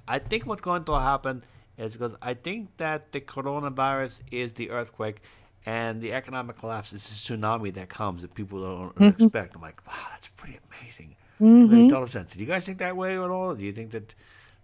"I 0.09 0.19
think 0.19 0.47
what's 0.47 0.63
going 0.63 0.83
to 0.87 0.99
happen 0.99 1.45
is 1.79 1.93
because 1.93 2.17
I 2.21 2.35
think 2.35 2.77
that 2.79 3.13
the 3.13 3.21
coronavirus 3.21 4.21
is 4.33 4.55
the 4.55 4.71
earthquake, 4.71 5.23
and 5.65 6.01
the 6.01 6.13
economic 6.13 6.59
collapse 6.59 6.93
is 6.93 7.05
the 7.09 7.37
tsunami 7.37 7.75
that 7.75 7.89
comes 7.89 8.23
that 8.23 8.35
people 8.35 8.63
don't 8.63 8.95
mm-hmm. 8.97 9.23
expect." 9.23 9.55
I'm 9.55 9.63
like, 9.63 9.87
"Wow, 9.87 9.95
that's 10.11 10.27
pretty 10.37 10.59
amazing." 10.73 11.15
Mm-hmm. 11.41 11.89
Total 11.91 12.09
sense. 12.09 12.33
Do 12.35 12.41
you 12.41 12.47
guys 12.47 12.67
think 12.67 12.79
that 12.79 12.97
way 12.97 13.15
at 13.15 13.31
all? 13.31 13.55
Do 13.55 13.63
you 13.63 13.73
think 13.73 13.93
that 13.93 14.13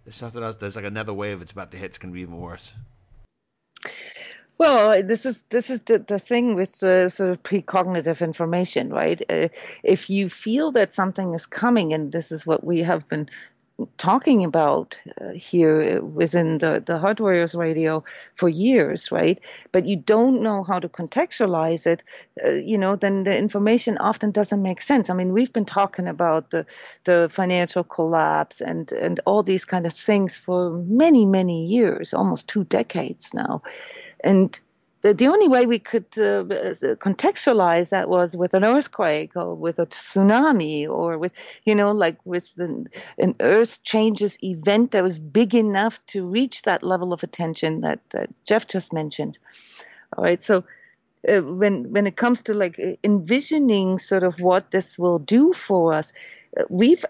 there's 0.03 0.15
something 0.15 0.43
else? 0.43 0.57
There's 0.57 0.75
like 0.75 0.83
another 0.83 1.13
wave. 1.13 1.41
It's 1.41 1.53
about 1.53 1.71
to 1.71 1.77
hit. 1.77 1.91
It's 1.91 1.99
going 1.99 2.11
to 2.11 2.15
be 2.15 2.21
even 2.21 2.37
worse. 2.37 2.73
Well, 4.61 5.01
this 5.01 5.25
is 5.25 5.41
this 5.49 5.71
is 5.71 5.81
the, 5.81 5.97
the 5.97 6.19
thing 6.19 6.53
with 6.53 6.81
the 6.81 7.09
sort 7.09 7.31
of 7.31 7.41
precognitive 7.41 8.21
information, 8.21 8.91
right? 8.91 9.19
Uh, 9.27 9.47
if 9.83 10.11
you 10.11 10.29
feel 10.29 10.69
that 10.73 10.93
something 10.93 11.33
is 11.33 11.47
coming, 11.47 11.93
and 11.93 12.11
this 12.11 12.31
is 12.31 12.45
what 12.45 12.63
we 12.63 12.83
have 12.83 13.09
been 13.09 13.27
talking 13.97 14.43
about 14.43 14.99
uh, 15.19 15.31
here 15.31 16.03
within 16.03 16.59
the, 16.59 16.79
the 16.85 16.99
Heart 16.99 17.19
Warriors 17.19 17.55
radio 17.55 18.03
for 18.35 18.47
years, 18.47 19.11
right? 19.11 19.39
But 19.71 19.87
you 19.87 19.95
don't 19.95 20.43
know 20.43 20.61
how 20.61 20.77
to 20.77 20.89
contextualize 20.89 21.87
it, 21.87 22.03
uh, 22.45 22.49
you 22.49 22.77
know, 22.77 22.95
then 22.95 23.23
the 23.23 23.35
information 23.35 23.97
often 23.97 24.29
doesn't 24.29 24.61
make 24.61 24.83
sense. 24.83 25.09
I 25.09 25.15
mean, 25.15 25.33
we've 25.33 25.51
been 25.51 25.65
talking 25.65 26.07
about 26.07 26.51
the, 26.51 26.67
the 27.05 27.29
financial 27.31 27.83
collapse 27.83 28.61
and, 28.61 28.91
and 28.91 29.19
all 29.25 29.41
these 29.41 29.65
kind 29.65 29.87
of 29.87 29.93
things 29.93 30.37
for 30.37 30.69
many, 30.85 31.25
many 31.25 31.65
years, 31.65 32.13
almost 32.13 32.47
two 32.47 32.63
decades 32.63 33.33
now. 33.33 33.61
And 34.23 34.59
the, 35.01 35.13
the 35.13 35.27
only 35.27 35.47
way 35.47 35.65
we 35.65 35.79
could 35.79 36.05
uh, 36.17 36.43
contextualize 36.99 37.89
that 37.89 38.07
was 38.07 38.37
with 38.37 38.53
an 38.53 38.63
earthquake 38.63 39.35
or 39.35 39.55
with 39.55 39.79
a 39.79 39.87
tsunami 39.87 40.87
or 40.87 41.17
with, 41.17 41.33
you 41.65 41.75
know, 41.75 41.91
like 41.91 42.17
with 42.23 42.53
the, 42.55 42.87
an 43.17 43.35
earth 43.39 43.83
changes 43.83 44.37
event 44.43 44.91
that 44.91 45.03
was 45.03 45.17
big 45.19 45.55
enough 45.55 46.05
to 46.07 46.29
reach 46.29 46.61
that 46.63 46.83
level 46.83 47.13
of 47.13 47.23
attention 47.23 47.81
that, 47.81 47.99
that 48.11 48.29
Jeff 48.45 48.67
just 48.67 48.93
mentioned. 48.93 49.39
All 50.15 50.23
right. 50.23 50.41
So 50.41 50.63
uh, 51.27 51.41
when, 51.41 51.91
when 51.91 52.05
it 52.05 52.15
comes 52.15 52.43
to 52.43 52.53
like 52.53 52.79
envisioning 53.03 53.97
sort 53.97 54.23
of 54.23 54.39
what 54.39 54.69
this 54.71 54.99
will 54.99 55.19
do 55.19 55.53
for 55.53 55.93
us, 55.93 56.13
uh, 56.55 56.63
we've 56.69 57.05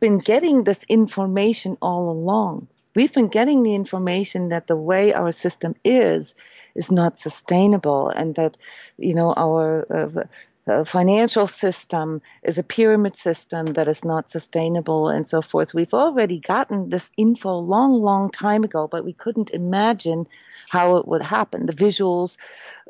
been 0.00 0.18
getting 0.18 0.64
this 0.64 0.84
information 0.84 1.76
all 1.82 2.10
along 2.10 2.68
we've 2.96 3.12
been 3.12 3.28
getting 3.28 3.62
the 3.62 3.74
information 3.74 4.48
that 4.48 4.66
the 4.66 4.76
way 4.76 5.12
our 5.12 5.30
system 5.30 5.74
is 5.84 6.34
is 6.74 6.90
not 6.90 7.18
sustainable 7.18 8.08
and 8.08 8.34
that 8.34 8.56
you 8.98 9.14
know 9.14 9.32
our 9.36 9.86
uh, 9.98 10.24
uh, 10.68 10.84
financial 10.84 11.46
system 11.46 12.20
is 12.42 12.58
a 12.58 12.62
pyramid 12.64 13.14
system 13.14 13.74
that 13.74 13.86
is 13.86 14.04
not 14.04 14.28
sustainable 14.28 15.08
and 15.10 15.28
so 15.28 15.40
forth. 15.40 15.72
We've 15.72 15.94
already 15.94 16.40
gotten 16.40 16.88
this 16.88 17.08
info 17.16 17.50
a 17.50 17.68
long 17.74 17.92
long 18.02 18.30
time 18.30 18.64
ago 18.64 18.88
but 18.90 19.04
we 19.04 19.12
couldn't 19.12 19.50
imagine 19.50 20.26
how 20.68 20.96
it 20.96 21.06
would 21.06 21.22
happen. 21.22 21.66
The 21.66 21.80
visuals 21.84 22.38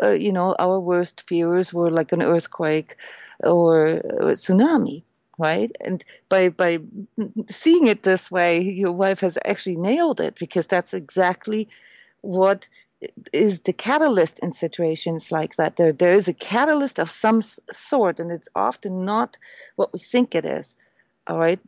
uh, 0.02 0.16
you 0.25 0.32
know 0.32 0.54
our 0.58 0.78
worst 0.80 1.22
fears 1.28 1.75
were 1.75 1.90
like 1.90 2.12
an 2.12 2.22
earthquake 2.22 2.96
or 3.40 3.88
a 3.88 4.36
tsunami 4.40 5.02
right? 5.38 5.71
And 5.81 6.05
by 6.28 6.49
by 6.49 6.78
seeing 7.49 7.87
it 7.87 8.02
this 8.02 8.31
way, 8.31 8.62
your 8.62 8.93
wife 8.93 9.21
has 9.21 9.38
actually 9.45 9.76
nailed 9.76 10.21
it 10.21 10.37
because 10.38 10.66
that's 10.66 10.95
exactly 10.95 11.69
what 12.23 12.69
is 13.33 13.61
the 13.61 13.73
catalyst 13.73 14.38
in 14.38 14.52
situations 14.52 15.31
like 15.31 15.57
that. 15.57 15.76
There 15.76 15.93
there 15.93 16.14
is 16.14 16.28
a 16.28 16.35
catalyst 16.35 16.99
of 16.99 17.11
some 17.11 17.43
sort, 17.43 18.21
and 18.21 18.31
it's 18.31 18.49
often 18.55 19.05
not 19.05 19.37
what 19.76 19.93
we 19.93 19.99
think 19.99 20.35
it 20.35 20.45
is. 20.45 20.76
All 21.26 21.38
right, 21.38 21.61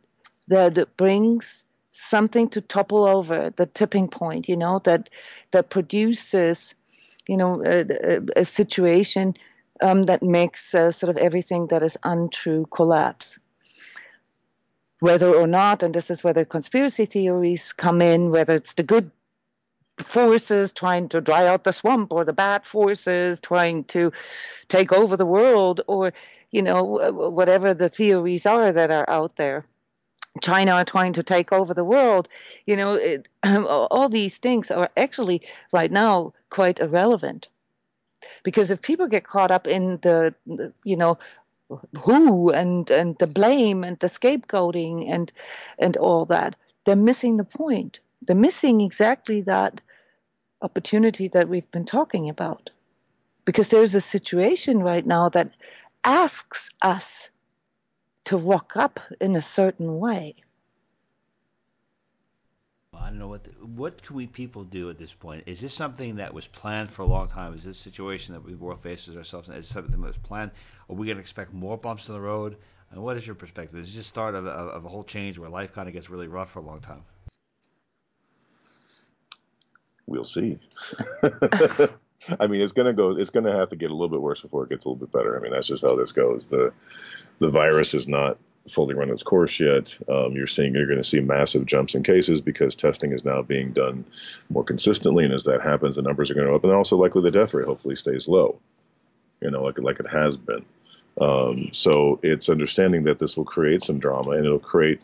that, 0.47 0.97
brings 0.97 1.65
something 1.91 2.49
to 2.49 2.61
topple 2.61 3.05
over 3.05 3.49
the 3.49 3.65
tipping 3.65 4.07
point. 4.07 4.49
You 4.49 4.57
know 4.57 4.79
that 4.79 5.09
that 5.51 5.69
produces, 5.69 6.73
you 7.27 7.37
know, 7.37 7.63
a, 7.63 7.81
a, 7.81 8.19
a 8.37 8.45
situation. 8.45 9.35
Um, 9.81 10.03
that 10.07 10.21
makes 10.21 10.75
uh, 10.75 10.91
sort 10.91 11.09
of 11.09 11.15
everything 11.15 11.67
that 11.67 11.83
is 11.83 11.97
untrue 12.03 12.65
collapse 12.65 13.39
whether 14.99 15.33
or 15.33 15.47
not, 15.47 15.83
and 15.83 15.93
this 15.93 16.09
is 16.09 16.23
where 16.23 16.33
the 16.33 16.45
conspiracy 16.45 17.05
theories 17.05 17.73
come 17.73 18.01
in, 18.01 18.31
whether 18.31 18.55
it's 18.55 18.73
the 18.73 18.83
good 18.83 19.11
forces 19.97 20.73
trying 20.73 21.09
to 21.09 21.21
dry 21.21 21.47
out 21.47 21.63
the 21.63 21.73
swamp 21.73 22.11
or 22.11 22.23
the 22.25 22.33
bad 22.33 22.65
forces 22.65 23.39
trying 23.39 23.83
to 23.83 24.11
take 24.67 24.91
over 24.93 25.17
the 25.17 25.25
world 25.25 25.81
or, 25.87 26.13
you 26.51 26.61
know, 26.61 26.83
whatever 26.83 27.73
the 27.73 27.89
theories 27.89 28.45
are 28.45 28.71
that 28.71 28.91
are 28.91 29.09
out 29.09 29.35
there. 29.35 29.65
China 30.41 30.85
trying 30.85 31.13
to 31.13 31.23
take 31.23 31.51
over 31.51 31.73
the 31.73 31.83
world, 31.83 32.29
you 32.65 32.75
know, 32.75 32.93
it, 32.93 33.27
all 33.43 34.09
these 34.09 34.37
things 34.37 34.71
are 34.71 34.89
actually 34.95 35.41
right 35.71 35.91
now 35.91 36.33
quite 36.49 36.79
irrelevant 36.79 37.47
because 38.43 38.71
if 38.71 38.81
people 38.81 39.07
get 39.07 39.23
caught 39.23 39.51
up 39.51 39.67
in 39.67 39.97
the, 39.97 40.33
you 40.83 40.95
know 40.95 41.17
who 42.03 42.51
and 42.51 42.89
and 42.89 43.15
the 43.19 43.27
blame 43.27 43.83
and 43.83 43.97
the 43.99 44.07
scapegoating 44.07 45.09
and 45.09 45.31
and 45.77 45.97
all 45.97 46.25
that 46.25 46.55
they're 46.89 46.95
missing 46.95 47.37
the 47.37 47.43
point. 47.43 47.99
They're 48.21 48.35
missing 48.35 48.81
exactly 48.81 49.41
that 49.41 49.81
opportunity 50.61 51.27
that 51.29 51.47
we've 51.47 51.69
been 51.71 51.85
talking 51.85 52.29
about. 52.29 52.71
Because 53.45 53.69
there's 53.69 53.95
a 53.95 54.01
situation 54.01 54.79
right 54.79 55.05
now 55.05 55.29
that 55.29 55.51
asks 56.03 56.71
us 56.81 57.29
to 58.25 58.37
walk 58.37 58.75
up 58.75 58.99
in 59.21 59.35
a 59.35 59.41
certain 59.41 59.99
way 59.99 60.35
I 63.01 63.07
don't 63.07 63.19
know 63.19 63.27
what 63.27 63.43
the, 63.43 63.51
what 63.65 64.01
can 64.03 64.15
we 64.15 64.27
people 64.27 64.63
do 64.63 64.89
at 64.89 64.97
this 64.97 65.13
point. 65.13 65.43
Is 65.45 65.61
this 65.61 65.73
something 65.73 66.17
that 66.17 66.33
was 66.33 66.47
planned 66.47 66.91
for 66.91 67.03
a 67.03 67.05
long 67.05 67.27
time? 67.27 67.53
Is 67.53 67.63
this 67.63 67.77
situation 67.77 68.33
that 68.33 68.43
we 68.43 68.55
world 68.55 68.81
faces 68.81 69.15
ourselves 69.15 69.49
in 69.49 69.55
is 69.55 69.67
something 69.67 69.91
that 69.91 70.07
was 70.07 70.17
planned? 70.17 70.51
Are 70.89 70.95
we 70.95 71.07
going 71.07 71.17
to 71.17 71.21
expect 71.21 71.53
more 71.53 71.77
bumps 71.77 72.07
in 72.07 72.13
the 72.13 72.21
road? 72.21 72.57
And 72.91 73.01
what 73.01 73.17
is 73.17 73.25
your 73.25 73.35
perspective? 73.35 73.79
Is 73.79 73.87
this 73.87 73.95
just 73.95 74.09
start 74.09 74.35
of, 74.35 74.45
of, 74.45 74.69
of 74.69 74.85
a 74.85 74.89
whole 74.89 75.03
change 75.03 75.37
where 75.37 75.49
life 75.49 75.73
kind 75.73 75.87
of 75.87 75.93
gets 75.93 76.09
really 76.09 76.27
rough 76.27 76.51
for 76.51 76.59
a 76.59 76.63
long 76.63 76.81
time? 76.81 77.03
We'll 80.07 80.25
see. 80.25 80.57
I 82.39 82.47
mean, 82.47 82.61
it's 82.61 82.71
gonna 82.73 82.93
go. 82.93 83.11
It's 83.15 83.29
gonna 83.29 83.55
have 83.55 83.69
to 83.69 83.75
get 83.75 83.91
a 83.91 83.93
little 83.93 84.09
bit 84.09 84.21
worse 84.21 84.41
before 84.41 84.65
it 84.65 84.69
gets 84.69 84.85
a 84.85 84.89
little 84.89 85.05
bit 85.05 85.13
better. 85.13 85.37
I 85.37 85.41
mean, 85.41 85.51
that's 85.51 85.67
just 85.67 85.83
how 85.83 85.95
this 85.95 86.11
goes. 86.11 86.47
the 86.47 86.73
The 87.37 87.49
virus 87.49 87.93
is 87.93 88.07
not 88.07 88.37
fully 88.71 88.95
run 88.95 89.09
its 89.09 89.23
course 89.23 89.59
yet. 89.59 89.95
Um, 90.07 90.33
you're 90.33 90.47
seeing 90.47 90.73
you're 90.73 90.85
going 90.85 90.97
to 90.97 91.03
see 91.03 91.19
massive 91.19 91.65
jumps 91.65 91.95
in 91.95 92.03
cases 92.03 92.41
because 92.41 92.75
testing 92.75 93.11
is 93.11 93.25
now 93.25 93.41
being 93.41 93.71
done 93.71 94.05
more 94.51 94.63
consistently, 94.63 95.25
and 95.25 95.33
as 95.33 95.45
that 95.45 95.61
happens, 95.61 95.95
the 95.95 96.01
numbers 96.01 96.29
are 96.29 96.35
going 96.35 96.45
to 96.45 96.51
go 96.51 96.55
up, 96.55 96.63
and 96.63 96.73
also 96.73 96.97
likely 96.97 97.21
the 97.21 97.31
death 97.31 97.53
rate 97.53 97.67
hopefully 97.67 97.95
stays 97.95 98.27
low. 98.27 98.59
You 99.41 99.51
know, 99.51 99.63
like 99.63 99.79
like 99.79 99.99
it 99.99 100.09
has 100.09 100.37
been. 100.37 100.63
Um, 101.19 101.69
so 101.73 102.19
it's 102.23 102.49
understanding 102.49 103.03
that 103.03 103.19
this 103.19 103.35
will 103.35 103.45
create 103.45 103.81
some 103.81 103.99
drama 103.99 104.31
and 104.31 104.45
it'll 104.45 104.59
create 104.59 105.01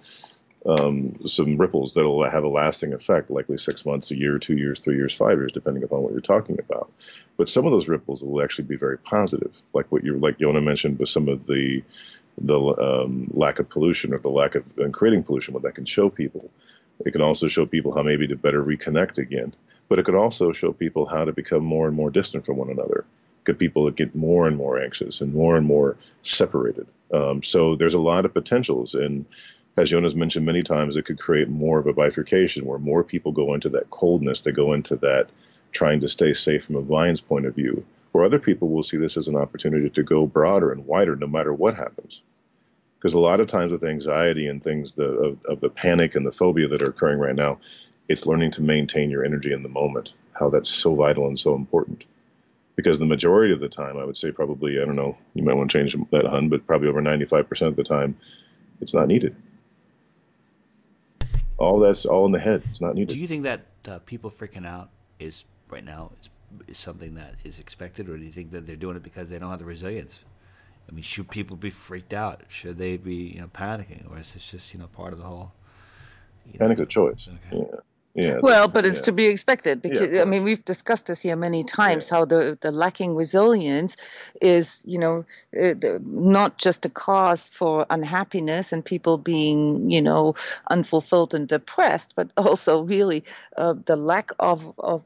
um, 0.66 1.20
some 1.28 1.58
ripples 1.58 1.94
that'll 1.94 2.24
have 2.24 2.44
a 2.44 2.50
lasting 2.50 2.94
effect, 2.94 3.30
likely 3.30 3.58
six 3.58 3.86
months, 3.86 4.12
a 4.12 4.18
year, 4.18 4.40
two 4.40 4.56
years, 4.56 4.80
three 4.80 4.96
years, 4.96 5.14
five 5.14 5.38
years, 5.38 5.52
depending 5.52 5.84
upon 5.84 6.02
what 6.02 6.12
you're 6.12 6.22
talking 6.22 6.58
about. 6.58 6.90
But 7.38 7.50
some 7.50 7.66
of 7.66 7.72
those 7.72 7.88
ripples 7.88 8.24
will 8.24 8.42
actually 8.42 8.66
be 8.66 8.78
very 8.78 8.98
positive, 8.98 9.52
like 9.74 9.92
what 9.92 10.04
you 10.04 10.16
like 10.16 10.38
Yona 10.38 10.64
mentioned 10.64 10.98
with 10.98 11.10
some 11.10 11.28
of 11.28 11.46
the 11.46 11.84
the 12.38 12.60
um, 12.60 13.28
lack 13.32 13.60
of 13.60 13.70
pollution 13.70 14.14
or 14.14 14.20
the 14.20 14.30
lack 14.30 14.56
of 14.56 14.64
and 14.78 14.94
creating 14.94 15.24
pollution, 15.24 15.54
what 15.54 15.64
that 15.64 15.76
can 15.76 15.86
show 15.86 16.10
people. 16.10 16.50
It 17.00 17.12
can 17.12 17.22
also 17.22 17.48
show 17.48 17.66
people 17.66 17.94
how 17.94 18.04
maybe 18.04 18.28
to 18.28 18.38
better 18.38 18.64
reconnect 18.64 19.18
again. 19.18 19.52
But 19.90 20.00
it 20.00 20.06
could 20.06 20.16
also 20.16 20.52
show 20.52 20.72
people 20.74 21.06
how 21.06 21.26
to 21.26 21.34
become 21.34 21.64
more 21.64 21.88
and 21.88 21.96
more 21.96 22.10
distant 22.10 22.46
from 22.46 22.58
one 22.58 22.70
another. 22.70 23.06
Could 23.44 23.60
people 23.60 23.90
get 23.92 24.16
more 24.16 24.48
and 24.48 24.58
more 24.58 24.82
anxious 24.82 25.22
and 25.22 25.34
more 25.34 25.56
and 25.56 25.68
more 25.68 25.98
separated. 26.24 26.88
Um, 27.14 27.44
so 27.44 27.76
there's 27.76 27.94
a 27.94 28.00
lot 28.00 28.26
of 28.26 28.34
potentials. 28.34 28.96
And 28.96 29.28
as 29.78 29.90
Jonas 29.90 30.16
mentioned 30.16 30.46
many 30.46 30.64
times, 30.64 30.96
it 30.96 31.06
could 31.06 31.20
create 31.20 31.50
more 31.50 31.80
of 31.80 31.86
a 31.86 31.94
bifurcation 31.94 32.66
where 32.66 32.80
more 32.80 33.04
people 33.04 33.32
go 33.32 33.54
into 33.54 33.70
that 33.70 33.90
coldness, 33.90 34.42
they 34.42 34.52
go 34.52 34.74
into 34.74 34.96
that 34.98 35.30
trying 35.72 36.00
to 36.00 36.10
stay 36.10 36.34
safe 36.34 36.66
from 36.66 36.78
a 36.78 36.82
violence 36.82 37.22
point 37.22 37.46
of 37.46 37.54
view, 37.54 37.86
where 38.16 38.24
other 38.24 38.40
people 38.40 38.74
will 38.74 38.82
see 38.82 38.96
this 38.96 39.18
as 39.18 39.28
an 39.28 39.36
opportunity 39.36 39.90
to 39.90 40.04
go 40.04 40.26
broader 40.26 40.72
and 40.72 40.86
wider 40.86 41.18
no 41.18 41.28
matter 41.28 41.54
what 41.54 41.76
happens. 41.76 42.40
Because 42.96 43.14
a 43.14 43.20
lot 43.20 43.42
of 43.42 43.50
times 43.50 43.74
with 43.74 43.84
anxiety 43.84 44.48
and 44.48 44.64
things 44.64 44.94
the, 44.94 45.12
of, 45.12 45.40
of 45.50 45.60
the 45.60 45.70
panic 45.70 46.16
and 46.16 46.26
the 46.26 46.32
phobia 46.32 46.70
that 46.70 46.82
are 46.82 46.90
occurring 46.90 47.20
right 47.20 47.36
now, 47.36 47.60
it's 48.08 48.26
learning 48.26 48.52
to 48.52 48.62
maintain 48.62 49.10
your 49.10 49.26
energy 49.26 49.52
in 49.52 49.64
the 49.64 49.70
moment, 49.70 50.14
how 50.40 50.50
that's 50.50 50.70
so 50.70 50.96
vital 50.96 51.28
and 51.28 51.38
so 51.38 51.56
important. 51.56 52.06
because 52.76 53.00
the 53.00 53.06
majority 53.06 53.54
of 53.54 53.60
the 53.60 53.70
time, 53.70 53.98
I 53.98 54.06
would 54.06 54.18
say 54.18 54.32
probably, 54.32 54.82
I 54.82 54.86
don't 54.86 54.96
know, 54.96 55.14
you 55.34 55.44
might 55.44 55.56
want 55.56 55.72
to 55.72 55.78
change 55.78 55.94
that, 56.12 56.26
hun, 56.26 56.50
but 56.50 56.66
probably 56.66 56.88
over 56.88 57.02
95% 57.02 57.68
of 57.68 57.76
the 57.76 57.84
time, 57.84 58.16
it's 58.82 58.94
not 58.94 59.08
needed. 59.08 59.36
All 61.58 61.80
that's 61.80 62.06
all 62.06 62.26
in 62.26 62.34
the 62.34 62.40
head. 62.40 62.64
It's 62.70 62.82
not 62.82 62.96
needed. 62.96 63.14
Do 63.14 63.20
you 63.20 63.28
think 63.28 63.44
that 63.44 63.62
uh, 63.88 64.00
people 64.00 64.30
freaking 64.30 64.66
out 64.66 64.90
is 65.20 65.46
right 65.70 65.84
now 65.84 66.12
is, 66.22 66.28
is 66.28 66.30
something 66.74 67.16
that 67.16 67.36
is 67.44 67.60
expected, 67.60 68.10
or 68.10 68.18
do 68.18 68.24
you 68.24 68.32
think 68.32 68.52
that 68.52 68.66
they're 68.66 68.76
doing 68.76 68.96
it 68.96 69.04
because 69.04 69.30
they 69.30 69.40
don't 69.40 69.50
have 69.50 69.60
the 69.60 69.66
resilience? 69.66 70.20
I 70.90 70.94
mean, 70.94 71.04
should 71.04 71.30
people 71.30 71.58
be 71.58 71.72
freaked 71.72 72.14
out? 72.14 72.42
Should 72.50 72.78
they 72.78 72.98
be 72.98 73.16
you 73.16 73.42
know 73.42 73.48
panicking, 73.48 74.10
or 74.12 74.20
is 74.20 74.34
this 74.34 74.50
just 74.50 74.74
you 74.74 74.80
know 74.80 74.88
part 74.88 75.14
of 75.14 75.20
the 75.20 75.26
whole? 75.26 75.52
You 76.46 76.60
know, 76.60 76.68
Panic's 76.68 76.82
a 76.82 76.86
choice. 76.86 77.28
Okay. 77.28 77.58
Yeah. 77.64 77.80
Yeah, 78.18 78.40
well, 78.42 78.70
but 78.70 78.86
it's 78.86 79.00
yeah. 79.00 79.04
to 79.04 79.12
be 79.12 79.26
expected 79.26 79.82
because 79.82 80.10
yeah, 80.10 80.22
I 80.22 80.26
mean 80.26 80.44
we've 80.44 80.64
discussed 80.64 81.08
this 81.08 81.20
here 81.20 81.36
many 81.36 81.66
times 81.66 82.08
yeah. 82.10 82.18
how 82.18 82.24
the 82.24 82.58
the 82.62 82.72
lacking 82.72 83.14
resilience 83.14 83.98
is 84.42 84.82
you 84.86 85.00
know 85.00 85.26
uh, 85.54 85.74
not 86.00 86.58
just 86.58 86.86
a 86.86 86.90
cause 86.90 87.50
for 87.50 87.86
unhappiness 87.90 88.72
and 88.72 88.86
people 88.86 89.18
being 89.18 89.92
you 89.92 90.02
know 90.02 90.36
unfulfilled 90.70 91.34
and 91.34 91.50
depressed, 91.50 92.14
but 92.16 92.30
also 92.38 92.84
really 92.84 93.26
uh, 93.58 93.74
the 93.86 93.98
lack 93.98 94.32
of 94.40 94.80
of 94.80 95.04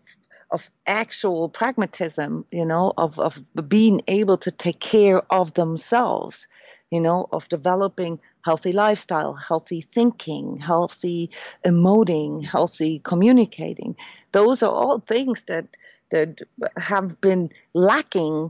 of 0.52 0.68
actual 0.88 1.50
pragmatism, 1.50 2.46
you 2.52 2.66
know, 2.66 2.94
of 2.98 3.20
of 3.20 3.38
being 3.68 4.02
able 4.08 4.38
to 4.38 4.52
take 4.52 4.80
care 4.80 5.22
of 5.32 5.54
themselves 5.54 6.48
you 6.92 7.02
know, 7.02 7.28
of 7.32 7.48
developing 7.50 8.20
healthy 8.44 8.72
lifestyle, 8.74 9.34
healthy 9.34 9.82
thinking, 9.82 10.58
healthy 10.58 11.30
emoting, 11.66 12.44
healthy 12.44 13.00
communicating. 13.04 13.96
Those 14.32 14.64
are 14.64 14.72
all 14.72 15.00
things 15.00 15.44
that 15.44 15.66
that 16.10 16.40
have 16.76 17.22
been 17.22 17.50
lacking 17.76 18.50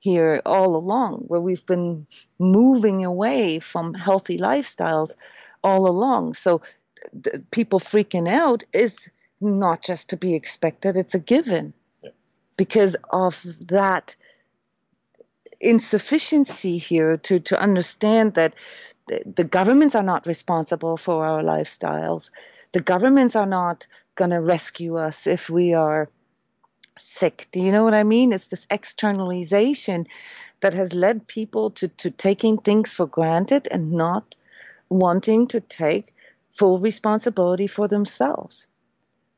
here 0.00 0.42
all 0.44 0.76
along, 0.76 1.24
where 1.28 1.40
we've 1.40 1.64
been 1.64 2.06
moving 2.38 3.04
away 3.04 3.58
from 3.58 3.94
healthy 3.94 4.38
lifestyles 4.38 5.16
all 5.64 5.88
along. 5.88 6.34
So 6.34 6.60
people 7.50 7.80
freaking 7.80 8.28
out 8.28 8.64
is 8.72 9.08
not 9.40 9.82
just 9.82 10.10
to 10.10 10.16
be 10.16 10.34
expected, 10.34 10.96
it's 10.96 11.14
a 11.14 11.18
given 11.18 11.72
yeah. 12.02 12.10
because 12.56 12.96
of 13.10 13.44
that 13.68 14.16
insufficiency 15.60 16.78
here 16.78 17.16
to, 17.18 17.40
to 17.40 17.60
understand 17.60 18.34
that 18.34 18.54
the, 19.06 19.22
the 19.36 19.44
governments 19.44 19.94
are 19.94 20.02
not 20.02 20.26
responsible 20.26 20.96
for 20.96 21.26
our 21.26 21.42
lifestyles. 21.42 22.30
The 22.72 22.80
governments 22.80 23.36
are 23.36 23.46
not 23.46 23.86
going 24.14 24.30
to 24.30 24.40
rescue 24.40 24.98
us 24.98 25.26
if 25.26 25.50
we 25.50 25.74
are 25.74 26.08
sick. 26.96 27.46
Do 27.52 27.60
you 27.60 27.72
know 27.72 27.84
what 27.84 27.94
I 27.94 28.04
mean? 28.04 28.32
It's 28.32 28.48
this 28.48 28.66
externalization 28.70 30.06
that 30.60 30.74
has 30.74 30.92
led 30.92 31.26
people 31.26 31.70
to, 31.70 31.88
to 31.88 32.10
taking 32.10 32.58
things 32.58 32.92
for 32.94 33.06
granted 33.06 33.68
and 33.70 33.92
not 33.92 34.34
wanting 34.88 35.46
to 35.48 35.60
take 35.60 36.06
full 36.56 36.78
responsibility 36.78 37.66
for 37.66 37.88
themselves. 37.88 38.66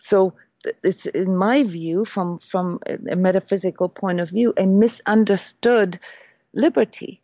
So 0.03 0.35
it's 0.83 1.07
in 1.07 1.37
my 1.37 1.63
view 1.65 2.05
from 2.05 2.39
from 2.39 2.81
a 2.87 3.17
metaphysical 3.17 3.89
point 3.89 4.21
of 4.21 4.31
view 4.31 4.53
a 4.57 4.67
misunderstood 4.67 5.99
liberty 6.53 7.21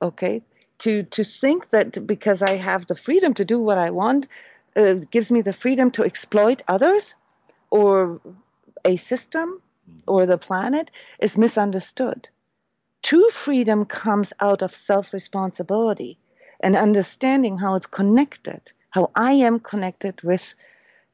okay? 0.00 0.42
To 0.78 1.02
to 1.04 1.24
think 1.24 1.70
that 1.70 2.06
because 2.06 2.42
i 2.42 2.56
have 2.56 2.86
the 2.86 2.96
freedom 2.96 3.34
to 3.34 3.44
do 3.44 3.58
what 3.60 3.78
i 3.78 3.90
want 3.90 4.26
uh, 4.76 4.94
gives 5.10 5.30
me 5.30 5.40
the 5.40 5.52
freedom 5.52 5.90
to 5.92 6.04
exploit 6.04 6.62
others 6.68 7.14
or 7.70 8.20
a 8.84 8.96
system 8.96 9.60
or 10.06 10.26
the 10.26 10.38
planet 10.38 10.90
is 11.20 11.38
misunderstood. 11.38 12.28
True 13.02 13.30
freedom 13.30 13.84
comes 13.84 14.32
out 14.40 14.62
of 14.62 14.74
self 14.74 15.12
responsibility 15.12 16.18
and 16.60 16.76
understanding 16.76 17.58
how 17.58 17.74
it's 17.76 17.86
connected 18.00 18.62
how 18.90 19.10
i 19.14 19.32
am 19.48 19.60
connected 19.60 20.20
with 20.22 20.54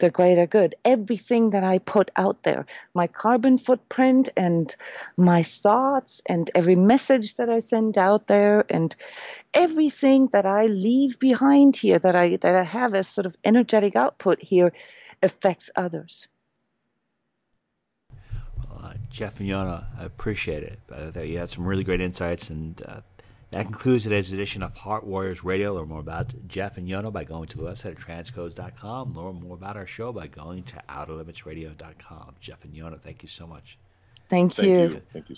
the 0.00 0.10
greater 0.10 0.46
good. 0.46 0.74
Everything 0.84 1.50
that 1.50 1.62
I 1.62 1.78
put 1.78 2.10
out 2.16 2.42
there, 2.42 2.66
my 2.94 3.06
carbon 3.06 3.58
footprint 3.58 4.30
and 4.36 4.74
my 5.16 5.42
thoughts 5.42 6.22
and 6.26 6.50
every 6.54 6.76
message 6.76 7.34
that 7.34 7.48
I 7.48 7.60
send 7.60 7.96
out 7.96 8.26
there 8.26 8.64
and 8.68 8.94
everything 9.54 10.28
that 10.32 10.46
I 10.46 10.66
leave 10.66 11.18
behind 11.18 11.76
here 11.76 11.98
that 11.98 12.16
I 12.16 12.36
that 12.36 12.54
I 12.54 12.64
have 12.64 12.94
as 12.94 13.08
sort 13.08 13.26
of 13.26 13.36
energetic 13.44 13.96
output 13.96 14.40
here 14.40 14.72
affects 15.22 15.70
others. 15.76 16.28
Uh, 18.72 18.94
Jeff 19.10 19.40
and 19.40 19.48
Yona, 19.48 19.84
I 19.98 20.04
appreciate 20.04 20.62
it. 20.62 20.80
Uh, 20.90 21.20
you 21.20 21.38
had 21.38 21.50
some 21.50 21.66
really 21.66 21.84
great 21.84 22.00
insights 22.00 22.50
and 22.50 22.82
uh, 22.86 23.00
that 23.50 23.66
concludes 23.66 24.04
today's 24.04 24.32
edition 24.32 24.62
of 24.62 24.74
Heart 24.74 25.04
Warriors 25.04 25.42
Radio. 25.42 25.74
Learn 25.74 25.88
more 25.88 26.00
about 26.00 26.32
Jeff 26.46 26.76
and 26.76 26.88
Yona 26.88 27.12
by 27.12 27.24
going 27.24 27.48
to 27.48 27.56
the 27.56 27.64
website 27.64 27.92
at 27.92 27.98
transcodes.com. 27.98 29.14
Learn 29.14 29.42
more 29.42 29.54
about 29.54 29.76
our 29.76 29.86
show 29.86 30.12
by 30.12 30.28
going 30.28 30.62
to 30.64 30.82
outerlimitsradio.com. 30.88 32.36
Jeff 32.40 32.64
and 32.64 32.74
Yona, 32.74 33.00
thank 33.00 33.22
you 33.22 33.28
so 33.28 33.46
much. 33.46 33.76
Thank 34.28 34.58
you. 34.58 34.62
Thank 34.62 34.92
you. 34.92 35.00
Thank 35.12 35.30
you. 35.30 35.36